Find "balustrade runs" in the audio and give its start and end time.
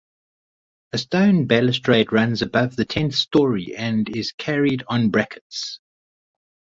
1.45-2.41